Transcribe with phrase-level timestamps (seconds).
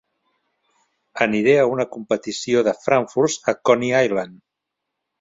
[1.25, 4.39] Aniré a una competició de frankfurts a Coney Island.